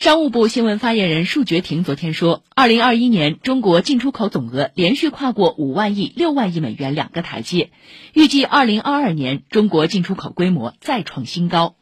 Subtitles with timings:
[0.00, 7.70] 商务部新闻发言人束觉婷昨天说，二零二一年中国进出口总额连续跨过五万亿、六万亿美元两个台阶，
[8.14, 11.74] 预计二零二二年中国进出口规模再创新高。